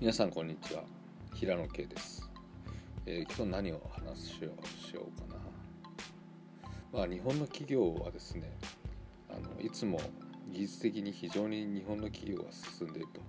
[0.00, 0.82] 皆さんこんにちは。
[1.34, 2.26] 平野圭です、
[3.04, 5.40] えー、今日何を話しようしようかな。
[6.90, 8.50] まあ日本の企業はですね
[9.28, 10.00] あのいつも
[10.50, 13.20] 技術的に非常に日本の企業が進んでいると、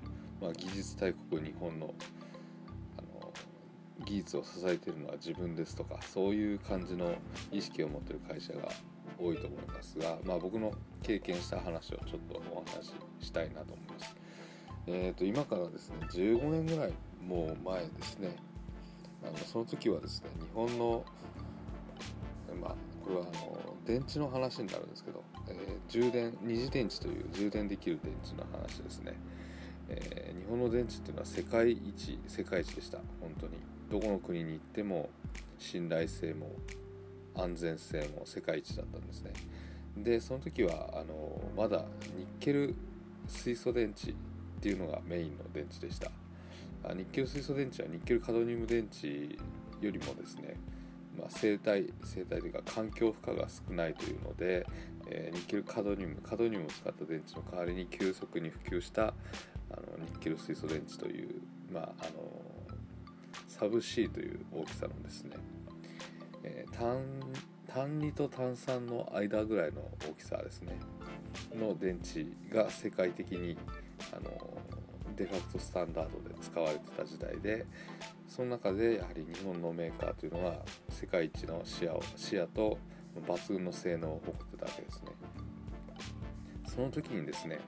[0.41, 1.93] まあ、技術大国日本の
[2.97, 3.33] あの
[4.05, 7.15] 技術を支えているのは自分ですとかそういう感じの
[7.51, 8.69] 意識を持ってる会社が
[9.19, 10.71] 多いと思いますが、まあ、僕の
[11.03, 12.93] 経験した話をちょっとお話し
[13.25, 14.00] したいなと思います。
[14.87, 16.93] えー、と今からですね15年ぐらい
[17.25, 18.35] もう前ですね。
[19.23, 21.05] あのその時はですね日本の
[22.59, 29.13] まあこれはあの電池の話になるんですけど、えー、充電二次電池という充電できる電池の話ですね、
[29.89, 32.97] えー、日本の電池っていうのは世界一世界一でした。
[33.19, 33.53] 本当に。
[33.91, 35.09] どこの国に行っても
[35.59, 36.49] 信頼性も
[37.35, 39.33] 安全性も世界一だったんですね。
[39.97, 41.83] でその時はあのまだ
[42.15, 42.73] ニッケル
[43.27, 44.13] 水素電池
[44.61, 46.11] っていうのがメインの電池でした。
[46.93, 49.07] ニッケル水素電池はニッケルカドニウム電池
[49.83, 50.55] よりもですね、
[51.17, 54.67] まあ、生態生態というか環境負荷が少ないというので、
[55.07, 59.15] えー、ニッケルカドニウムカドニウムを使った電池の代わりに急速に普及したあの
[59.99, 62.11] ニッケル水素電池という、まあ、あの
[63.47, 65.37] サブ C という大きさのですね、
[66.43, 66.99] えー、単
[67.67, 70.77] 単2と単3の間ぐらいの大きさですね
[71.55, 73.57] の電池が世界的に
[74.11, 74.31] あの
[75.15, 77.65] デファクトスタンダードで使われてた時代で
[78.27, 80.55] その中でやはり日本のメーカーというのは
[80.89, 82.77] 世界一の視野を視野と
[83.27, 85.11] 抜群の性能を誇ってたわけですね。
[86.73, 87.59] その時にですね、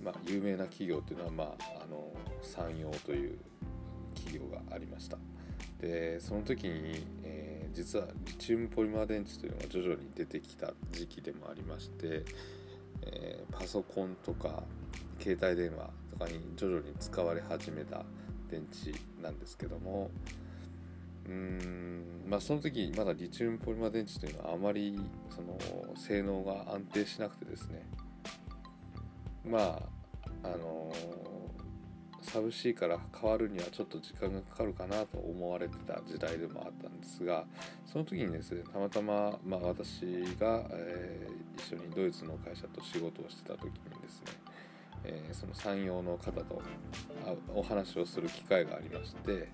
[0.00, 3.38] まあ、有名な企業というのは、まあ、あの山陽という
[4.14, 5.18] 企業がありました。
[5.80, 12.24] でその時に、えー、実はリチウムポリマー電池というのが徐々に出てきた時期でもありまして、
[13.02, 14.62] えー、パソコンとか
[15.20, 18.04] 携帯電話とかに徐々に使われ始めた
[18.50, 20.10] 電池なんですけども
[21.26, 24.98] うーんまあその時まだリチウムポリマー電池というのはあまり
[25.30, 25.58] その
[25.96, 27.84] 性能が安定しなくてですね。
[29.44, 30.00] まあ
[30.42, 30.92] あの
[32.22, 37.44] サブ C から変わるにはちょっと時間がかかるかなと思われてた時代でもあったんですが
[37.86, 40.02] その時にですねたまたま、まあ、私
[40.38, 43.72] が、えー、一緒にドイツの会社と仕事をしてた時に
[44.02, 44.32] ですね
[45.04, 46.62] えー、その山陽の方と
[47.54, 49.48] お話をする機会がありまして、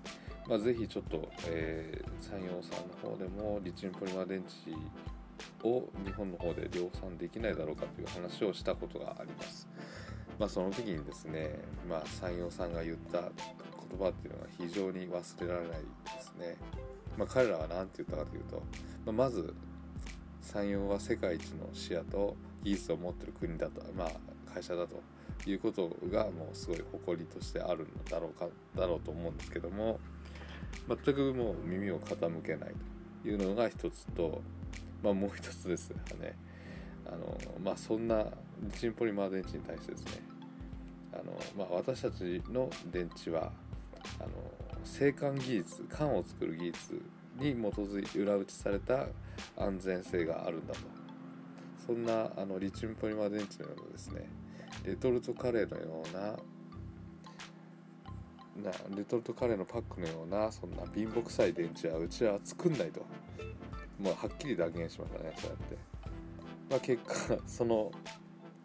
[0.47, 9.67] まあ、ぜひちょっと、えー、山陽さんの方でもリチウムポリマー電池を日本の方で量産できないだろうかという話をしたことがあります。
[10.39, 11.59] まあ、その時にですね、
[11.89, 13.31] まあ、山陽さんが言った言
[13.99, 16.57] 葉っていうのが非常に忘れられないですね。
[17.17, 18.61] まあ、彼らは何て言ったかというと、
[19.05, 19.53] まあ、まず
[20.41, 24.11] 山陽は世界一の視野と技術を持ってる国だと、まあ、
[24.57, 25.01] 会社だと
[25.45, 29.99] いうことがもうすごい誇りとしてあるんだろうかだろうと思うんですけども
[30.87, 32.73] 全くもう耳を傾けない
[33.21, 34.41] というのが一つと、
[35.03, 36.35] まあ、もう一つですよね。
[37.05, 38.25] あの、まあ、そんな
[38.61, 40.11] リチンポリマー電池に対してですね
[41.13, 41.23] あの、
[41.57, 43.51] まあ、私たちの電池は
[44.19, 44.29] あの
[44.83, 47.01] 生還技術缶を作る技術
[47.37, 49.07] に基づいて裏打ちされた
[49.57, 50.96] 安全性があるんだと。
[51.87, 54.29] そんなあのリチウムポリマー電池のようなですね
[54.85, 56.21] レトルトカレーのような
[58.69, 63.05] なレトルトカレーのパックのようなそんな貧乏くさい電池はうちは作んないと。
[63.99, 65.77] もうはっきり断言しましたねそうやって、
[66.69, 67.91] まあ、結果その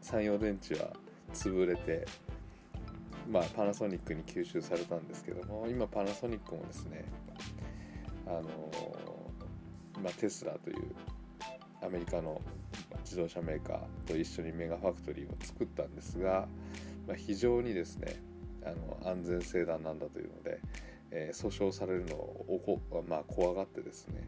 [0.01, 0.91] 山陽電池は
[1.33, 2.07] 潰れて
[3.31, 7.05] まあパナソニックに吸収されたんですけども今パナソニックもですね
[8.27, 8.43] あの
[10.03, 10.95] まあ、テスラという
[11.81, 12.41] アメリカの
[13.03, 16.47] 自動車メーカーと一緒にメガファクトリーを作ったんですが、
[17.07, 18.17] まあ、非常にですね
[18.65, 18.71] あ
[19.05, 20.61] の安全性だなんだというので、
[21.11, 24.23] えー、訴訟されるのをおこ、まあ、怖がってですね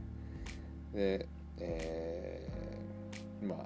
[0.93, 3.57] で、えー、ま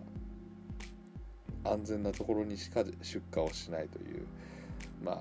[1.65, 4.27] あ安全なところにしか出荷をしないという
[5.03, 5.19] まあ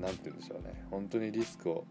[0.00, 1.84] 何、うん、て言うんでしょうね本当にリスクを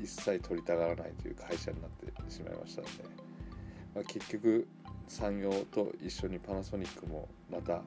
[0.00, 3.24] 一切取りたがらないという会社になってしまいましたので。
[3.94, 4.66] まあ、結局
[5.08, 7.82] 産業と一緒にパナソニックもまた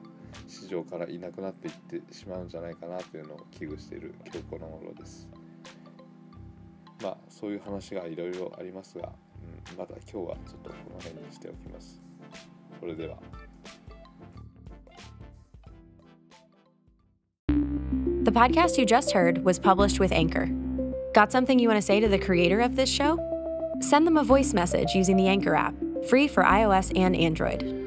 [0.46, 5.28] 市場からいなくなっていってしまうんじゃないかなというのを危惧している今日この頃です。
[7.02, 9.12] まあそういう話がいろいろありますが、
[9.72, 12.00] うん、まだ今日はちょっとこの辺にしておきます。
[12.80, 13.16] それでは。
[18.24, 20.48] The podcast you just heard was published with Anchor.
[21.14, 23.18] Got something you want to say to the creator of this show?
[23.80, 25.74] Send them a voice message using the Anchor app.
[26.06, 27.77] Free for iOS and Android.